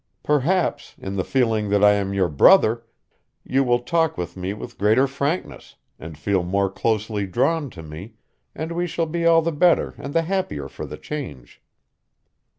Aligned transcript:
Perhaps, 0.23 0.95
in 0.97 1.15
the 1.15 1.23
feeling 1.23 1.69
that 1.69 1.83
I 1.83 1.91
am 1.91 2.11
your 2.11 2.27
brother, 2.27 2.83
you 3.43 3.63
will 3.63 3.77
talk 3.77 4.17
with 4.17 4.35
me 4.35 4.51
with 4.51 4.79
greater 4.79 5.05
frankness, 5.05 5.75
and 5.99 6.17
feel 6.17 6.41
more 6.41 6.71
closely 6.71 7.27
drawn 7.27 7.69
to 7.69 7.83
me, 7.83 8.15
and 8.55 8.71
we 8.71 8.87
shall 8.87 9.05
be 9.05 9.27
all 9.27 9.43
the 9.43 9.51
better 9.51 9.93
and 9.99 10.15
the 10.15 10.23
happier 10.23 10.67
for 10.67 10.87
the 10.87 10.97
change." 10.97 11.61